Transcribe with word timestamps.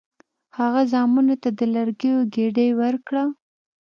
هغه 0.57 0.81
زامنو 0.91 1.35
ته 1.43 1.49
د 1.59 1.61
لرګیو 1.75 2.19
ګېډۍ 2.33 2.69
ورکړه. 2.81 3.23